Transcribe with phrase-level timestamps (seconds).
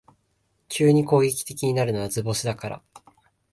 [0.67, 2.81] 急に攻撃的になるのは図星だから